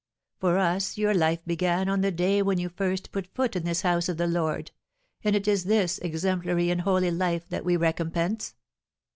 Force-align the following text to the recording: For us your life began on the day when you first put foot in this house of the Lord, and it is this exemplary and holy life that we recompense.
For 0.39 0.57
us 0.57 0.97
your 0.97 1.13
life 1.13 1.45
began 1.45 1.87
on 1.87 2.01
the 2.01 2.09
day 2.09 2.41
when 2.41 2.57
you 2.57 2.69
first 2.69 3.11
put 3.11 3.27
foot 3.35 3.55
in 3.55 3.65
this 3.65 3.83
house 3.83 4.09
of 4.09 4.17
the 4.17 4.25
Lord, 4.25 4.71
and 5.23 5.35
it 5.35 5.47
is 5.47 5.65
this 5.65 5.99
exemplary 5.99 6.71
and 6.71 6.81
holy 6.81 7.11
life 7.11 7.47
that 7.49 7.63
we 7.63 7.77
recompense. 7.77 8.55